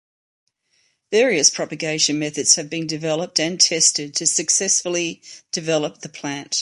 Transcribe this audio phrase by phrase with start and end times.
[1.11, 6.59] Various propagation methods have been developed and tested to successfully develop the plant.